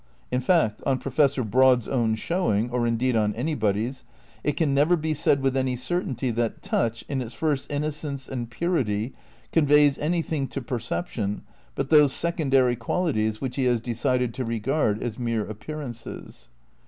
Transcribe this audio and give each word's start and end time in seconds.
In 0.31 0.41
fact 0.41 0.81
on 0.83 0.97
Pro 0.97 1.11
fessor 1.11 1.43
Broad's 1.43 1.87
own 1.87 2.15
showing— 2.15 2.71
or 2.71 2.87
indeed 2.87 3.15
on 3.15 3.35
anybody's— 3.35 4.03
it 4.43 4.53
can 4.53 4.73
never 4.73 4.97
be 4.97 5.13
said 5.13 5.43
with 5.43 5.55
any 5.55 5.75
certainty 5.75 6.31
that 6.31 6.63
touch, 6.63 7.05
in 7.07 7.21
its 7.21 7.35
first 7.35 7.71
innocence 7.71 8.27
and 8.27 8.49
purity, 8.49 9.13
conveys 9.51 9.99
anything 9.99 10.47
to 10.47 10.59
per 10.63 10.79
ception 10.79 11.41
but 11.75 11.91
those 11.91 12.13
secondary 12.13 12.75
qualities 12.75 13.41
which 13.41 13.57
he 13.57 13.65
has 13.65 13.79
de 13.79 13.93
cided 13.93 14.33
to 14.33 14.43
regard 14.43 15.03
as 15.03 15.19
mere 15.19 15.45
appearances. 15.45 16.49